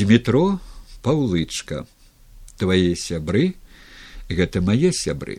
[0.00, 0.58] Дмітро
[1.04, 1.82] паўлычка
[2.56, 3.42] твае сябры
[4.30, 5.34] гэта мае сябры.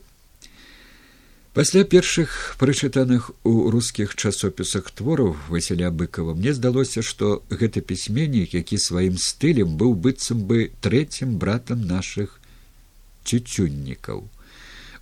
[1.57, 8.77] Пасля першых прычытаных у рускіх часопісах твораў васяля быкова мне здалося што гэты пісьменнік які
[8.77, 12.38] сваім стылем быў быццам бы трэцім братам наших
[13.25, 14.30] цюцюннікаў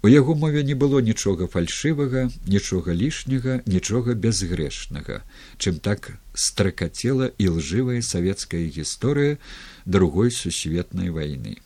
[0.01, 5.17] У яго мове не было нічога фальшывага, нічога лішняга, нічога бязгрэшнага,
[5.59, 9.35] чым так стракацела і лжывая савецкая гісторыя
[9.83, 11.57] другой сусветнай вайны.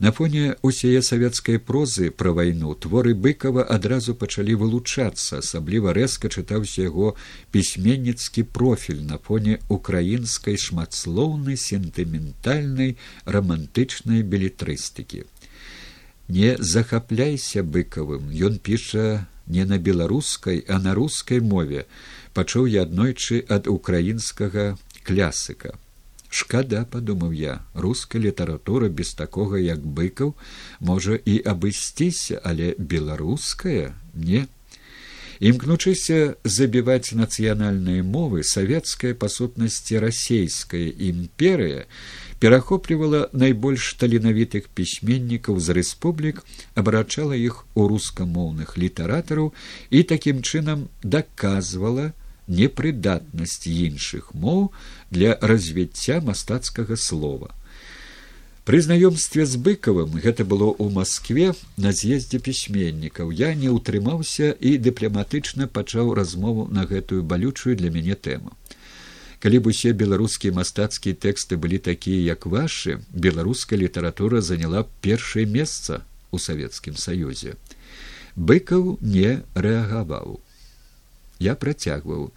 [0.00, 6.88] На фоне усяе савецкай прозы пра вайну творы быкова адразу пачалі вылучацца, асабліва рэзка чытаўся
[6.88, 7.12] яго
[7.52, 12.96] пісьменніцкі профіль на фоне украінскай шматслоўнай сентыментальнай
[13.36, 15.28] рамантычнай белетрыстыкі
[16.28, 21.86] не захапляйся быкавым ён піша не на беларускай а на рускай мове.
[22.34, 25.74] Пачуў я аднойчы ад украінскага клясыка.
[26.32, 30.32] Шкада падумаў я руская літаратура без такога як быкаў
[30.80, 33.92] можа і абысціся але беларуская?
[34.14, 34.46] Не
[35.42, 41.86] імкнучыся забіваць нацыянальныя мовы савецкая па сутнасці расейская імперыя
[42.38, 46.42] перахоплівала найбольш таленавітых пісьменнікаў з рэспублік
[46.78, 49.50] абрачала іх у рускамоўных літаратараў
[49.90, 52.12] і такім чынам даказвала
[52.46, 54.70] непрыдатнасць іншых моў
[55.10, 57.50] для развіцця мастацкага слова
[58.62, 61.50] Пры знаёмстве з быкавым гэта было ў Маскве
[61.82, 63.34] на з'ездзе пісьменнікаў.
[63.34, 68.54] Я не ўтрымаўся і дыпламатычна пачаў размову на гэтую балючую для мяне тэму.
[69.42, 76.06] Калі б усе беларускія мастацкія тэксты былі такія, як вашы, беларуская літаратура заняла першае месца
[76.30, 77.58] ў савецкім саюзе.
[78.38, 80.38] Быкаў не рэагаваў.
[81.42, 82.30] Я працягваў: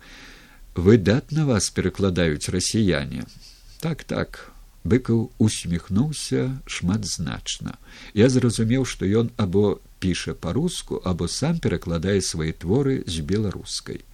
[0.73, 3.29] выдатна вас перакладаюць расіяне.
[3.77, 4.54] Так так
[4.85, 7.77] быкаў усміхнуўся шматзначна.
[8.13, 14.05] Я зразумеў што ён або піша па-руску або сам перакладае свае творы з беларускай.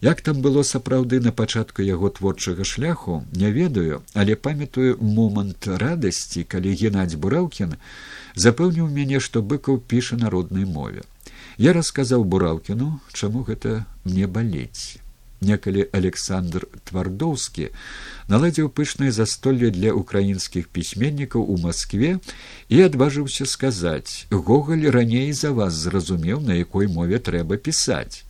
[0.00, 6.44] Як там было сапраўды на пачатку яго творчага шляху не ведаю але памятаю момант радасці
[6.44, 7.74] калі геннадзь бураўкін
[8.46, 11.02] запэўніў мяне што быкаў піша народнай мове.
[11.58, 15.02] Я расказаў бураўкіну чаму гэта мне балець
[15.40, 17.70] некалі александр твардоўскі
[18.28, 22.18] наладзіў пышнае застолле для украінскіх пісьменнікаў у москве
[22.68, 28.24] і адважыўся сказаць гоголь раней за вас зразумеў на якой мове трэба пісаць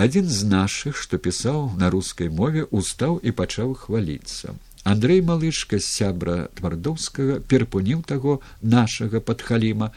[0.00, 4.54] адзін з нашых што пісаў на рускай мове устаў і пачаў хваліцца.
[4.84, 9.90] Андрей малышка сябра твардоўскага перпуніў таго нашага падхаліма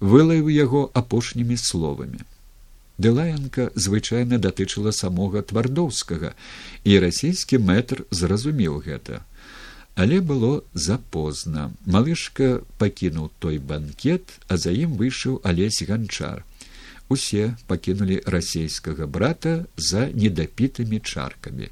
[0.00, 2.22] вылаяў яго апошнімі словамі
[2.98, 6.34] Дэлаянка звычайна датычыла самога твардоўскага,
[6.82, 9.22] і расійскі мэтр зразумеў гэта.
[9.94, 11.70] Але было запозна.
[11.86, 16.44] Малышка пакінуў той банкет, а за ім выйшаў алесь ганчар.
[17.08, 21.70] Усе пакінулі расійскага брата за недапітымі чаркамі.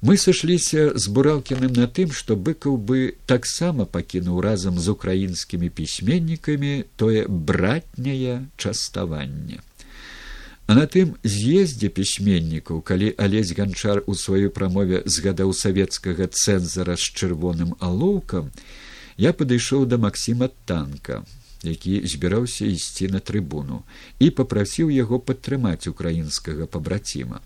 [0.00, 6.84] Мы сышліся з буралкіным на тым, што быкаў бы таксама пакінуў разам з украінскімі пісьменнікамі
[6.94, 9.58] тое братняе частаванне.
[10.68, 17.08] А на тым з'ездзе пісьменнікаў, калі алесь ганчар у сваёй прамове згадаў савецкага цэнзара з
[17.16, 18.50] чырвоным алоўкам,
[19.16, 21.24] я падышоў да Масіма танка,
[21.64, 23.80] які збіраўся ісці на трыбуну
[24.20, 27.40] і папрасіў яго падтрымаць украінскага пабраціма.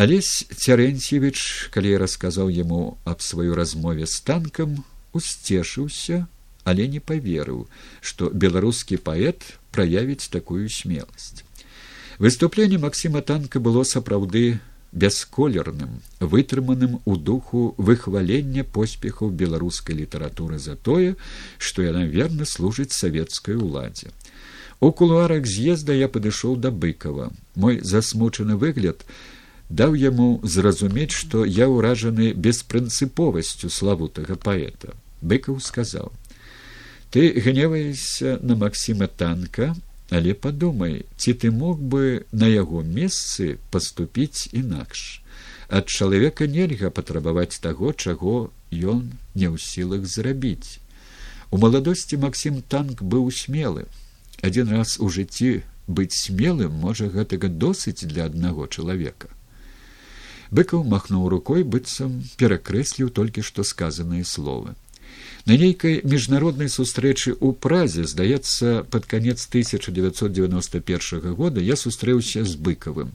[0.00, 4.80] Алесь цярэнцевіч, калі я расказаў яму аб сваёй размове з танкам,
[5.12, 6.24] усцешыўся,
[6.64, 7.68] але не паверыў,
[8.00, 11.44] што беларускі паэт праявіць такую смеласць.
[12.22, 14.60] Выступленне Масіма танка было сапраўды
[14.92, 21.16] бясколерным, вытрыманым у духу выхвалення поспехаў беларускай літаратуры за тое,
[21.58, 24.14] што яна верна служыць савецкай уладзе.
[24.78, 27.32] У кулуарах з'езда я падышоў да быкова.
[27.56, 29.02] Мой засмучаны выгляд
[29.68, 34.94] даў яму зразумець, што я ўражаны беспрынцыповасцю славутага паэта.
[35.22, 36.12] Быкаў сказаў:
[37.10, 39.74] «Ты гневаешся на Масіма танка,
[40.12, 45.22] але падумай ці ты мог бы на яго месцы паступіць інакш?
[45.72, 50.76] Ад чалавека нельга патрабаваць таго чаго ён не ў сілах зрабіць.
[51.48, 53.88] У маладосці максім танк быў смелы
[54.42, 59.32] адзін раз у жыцці быць смелым можа гэтага досыць для аднаго чалавека.
[60.52, 64.76] Быкаў махнуў рукой быццам перакрэсліў толькі што сказаныя словы
[65.42, 73.10] На нейкай міжнароднай сустрэчы ў празе здаецца пад канец 1991 года я сустрэўся з быкавым.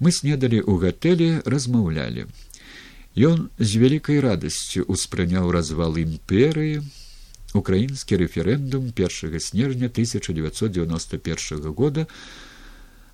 [0.00, 2.24] Мы снедалі ў гатэлі размаўлялі.
[3.12, 6.80] Ён з вялікай радасцю успрыняў развал імперыі
[7.52, 12.06] украінскі рэферэндум першага снежня 1991 года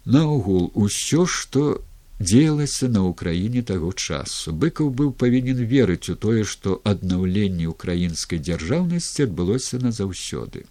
[0.04, 1.82] наогул усё што
[2.20, 4.52] дзеялася на ўкраіне таго часу.
[4.52, 10.66] Быкаў быў павінен верыць у тое што аднаўленне украінскай дзяржаўнасці адбылося назаўсёды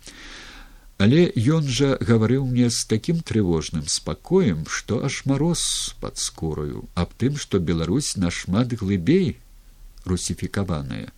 [0.97, 5.63] але ён жа гаварыў мне з такім трывожным спакоем што аж мароз
[5.99, 9.35] под скураю аб тым што беларусь нашмат глыбей
[10.05, 11.11] русіфікаваная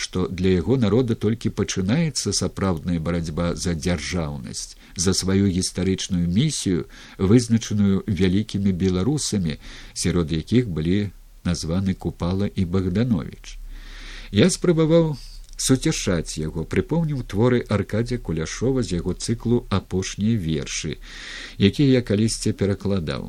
[0.00, 4.76] што для яго народа толькі пачынаецца сапраўдная барацьба за дзяржаўнасць
[5.06, 6.86] за сваю гістарычную місію
[7.32, 9.56] вызначаную вялікімі беларусамі
[10.04, 11.00] сярод якіх былі
[11.48, 13.58] названы купала і богданович
[14.38, 15.10] я спрабаваў
[15.66, 20.96] суцяшаць яго прыпомніў творы аркадзя куляшова з яго цыклу апошнія вершы
[21.70, 23.28] якія я калісьці перакладаў.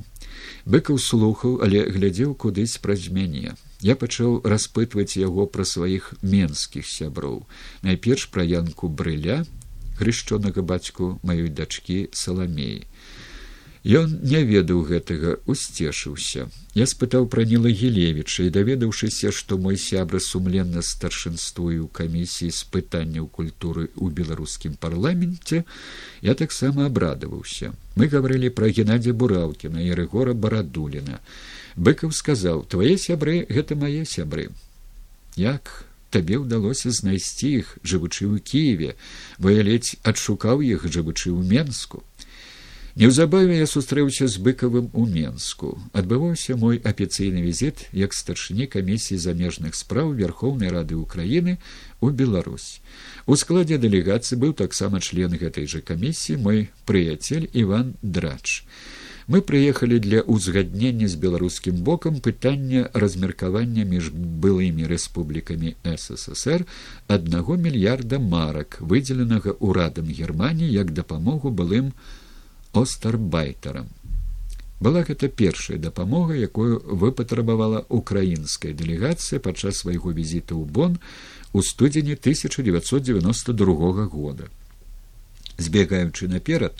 [0.63, 7.43] Быкаў слухаў але глядзеў кудысь праз мяне я пачаў распытваць яго пра сваіх менскіх сяброў.
[7.81, 9.41] Найперш пра янку брыля
[9.97, 12.85] хрышчонага бацьку маёй дачкі саламеі
[13.83, 16.45] ён не ведаў гэтага усцешыўся.
[16.77, 22.61] Я спытаў пра ніла гілевіча і даведаўшыся што мой сябра сумленна старшынствую ў камісіі з
[22.69, 25.65] пытанняў культуры ў беларускім парламенце
[26.21, 27.73] я таксама абрадаваўся.
[27.97, 31.17] Мы гаварылі пра геннадзя бураўкіна і рэгора барадуліна.
[31.75, 34.51] Быкаў сказаў твае сябры гэта мае сябры
[35.35, 38.93] як табе ўдалося знайсці іх жывучы ў кіеве?
[39.39, 42.03] Бо я ледзь адшукаў іх жывучы ў менску
[42.95, 45.79] неўзабаве я сустрэўся з быкавым у менску.
[45.93, 51.57] Адбываўся мой афіцыйны візіт як старшыні камісіі замежных спраў верхоўнай рады ўкраіны
[52.01, 52.81] у беларусь.
[53.25, 58.65] У складзе дэлегацыі быў таксама член гэтай жа камісіі мой прыяцель иван драч.
[59.31, 66.65] Мы прыехалі для ўзгаднення з беларускім бокам пытання размеркавання між былымі рэспублікамі ссср
[67.07, 71.93] аднаго мільярда марак выдзеленага ўрадам германії як дапамогу былым
[72.73, 73.89] остарбайтарам
[74.81, 80.97] была гэта першая дапамога якую выпатрабавала украінская дэлегацыя падчас свайго візіта ў бон
[81.53, 84.49] у студзені 1992 года.
[85.61, 86.73] Збегаючы наперад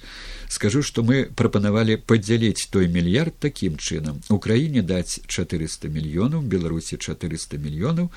[0.50, 4.18] скажу што мы прапанавалі падзяліць той мільярд такім чынам.
[4.34, 8.10] Украіне даць четыреста мільёнаў беларусі четыреста мільёнаў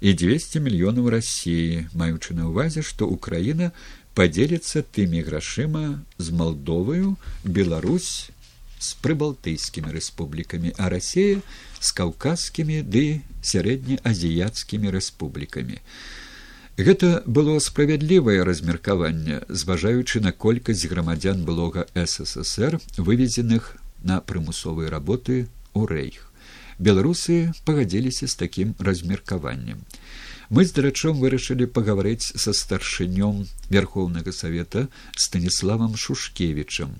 [0.00, 3.74] і двести мільёнаў рассіі маючы на ўвазе што украіна
[4.18, 5.84] падзеліцца тымі грашыма
[6.18, 8.30] з малдоваю беларусь
[8.78, 11.38] з прыбалтыйскімі рэспублікамі а рассея
[11.80, 13.04] з каўказскімі ды
[13.52, 15.80] сярэднеазіяцкімі рэспублікамі
[16.78, 25.82] Гэта было справядлівае размеркаванне, зважаючы на колькасць грамадзян былога ссср выведзеных на прымусовыя работы ў
[25.84, 26.32] рэйх.
[26.78, 29.84] Беларусы пагадзіліся з такім размеркаваннем.
[30.52, 33.36] Мы з дарачом вырашылі пагаварыць са старшынём
[33.72, 34.82] верхоўнага савета
[35.16, 36.92] станіславам шушкевічам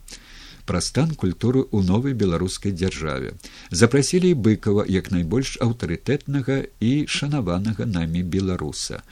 [0.70, 3.34] пра стан культуры ў новай беларускай дзяржаве.
[3.69, 9.04] Запрасілі быкова як найбольш аўтарытэтнага і шанаванага намі беларуса.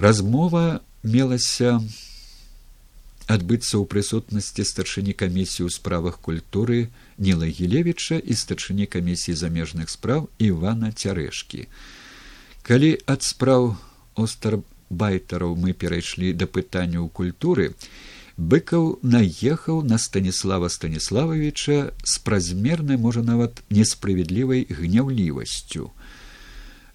[0.00, 1.76] Размова мелася
[3.28, 6.88] адбыцца ў прысутнасці старшыні камісіі ў справах культуры
[7.20, 11.68] ніла гілевіча і старшыні камісіі замежных спраў івана цярэшкі
[12.70, 13.64] калі ад спраў
[14.14, 17.64] остарбайтараў мы перайшлі да пытанняў культуры
[18.52, 21.78] быкаў наехаў на станіслава станіславовича
[22.12, 25.90] з празмернай можа нават несправядлівай гняўлівасцю.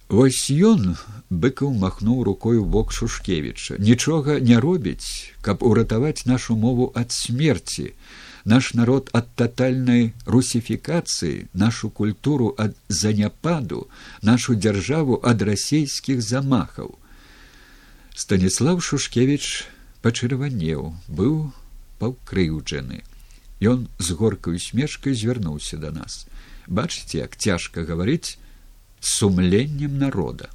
[0.08, 0.96] Вось ён
[1.28, 3.76] быкаў махнуў рукой у бок шушкевіча.
[3.76, 7.92] Нічога не робіць каб уратаваць нашу мову ад смерці
[8.46, 13.90] наш народ ад татальнай русіфікацыі нашу культуру ад заняпаду
[14.22, 16.94] нашу дзяржаву ад расійскіх замахаў
[18.14, 19.66] станіслав шушкевич
[20.06, 21.50] пачырванеў быў
[21.98, 23.02] паўкрыўджаны.
[23.60, 26.26] Ён з горкаю смешкай звярнуўся да нас.
[26.68, 28.38] Бачыце як цяжка гаварыць
[29.00, 30.50] сумленнем народа.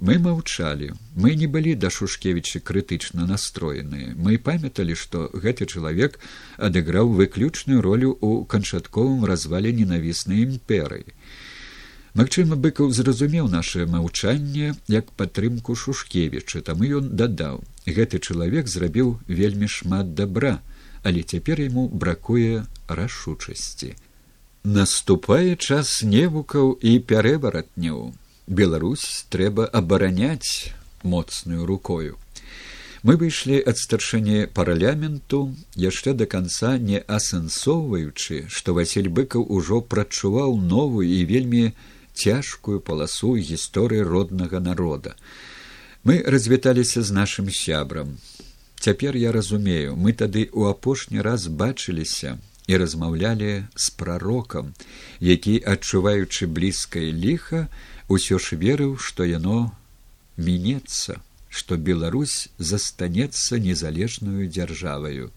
[0.00, 4.14] Мы маўчалі, мы не былі да шушкевічы крытычна настроеныя.
[4.16, 6.18] Мы памяталі, што гэты чалавек
[6.58, 11.14] адыграў выключную ролю ў канчатковым развале ненавіснай імперыі.
[12.14, 19.66] Магчыма, быкаў зразумеў наше маўчанне як падтрымку шушкевіча, таму ён дадаў: гэты чалавек зрабіў вельмі
[19.66, 20.58] шмат добра,
[21.02, 23.94] але цяпер яму бракуе рашучасці.
[24.64, 28.14] Наступае час невукаў і пярэваратняў.
[28.46, 32.18] Беларусь трэба абараняць моцную рукою.
[33.04, 40.56] Мы выйшлі ад старшыні парламенту яшчэ да канца не асэнсоўваючы, што Васіль быкаў ужо прачуваў
[40.60, 41.72] новую і вельмі
[42.12, 45.16] цяжкую паласу гісторыі роднага народа.
[46.04, 48.16] Мы развіталіся з нашым сябрам.
[48.76, 52.36] Цяпер я разумею, мы тады ў апошні раз бачыліся
[52.68, 54.72] і размаўлялі з прарокам,
[55.20, 57.68] які, адчуваючы блізкае ліха,
[58.08, 59.72] усё ж верыў, што яно
[60.36, 65.30] мінецца, што Беларусь застанецца незалежную дзяржаваю.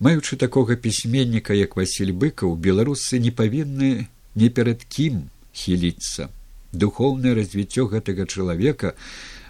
[0.00, 6.30] Маючы такога пісьменніка, як Васіль быкаў, беларусы не павінны ні перад кім хіліцца.
[6.72, 8.94] Духоўнае развіццё гэтага чалавека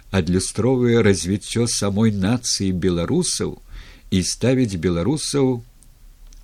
[0.09, 3.61] адлюстроўвае развіццё самой нацыі беларусаў
[4.09, 5.61] і ставіць беларусаў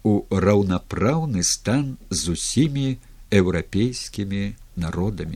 [0.06, 2.98] у раўнапраўны стан з усімі
[3.34, 5.34] еўрапейскімі народамі.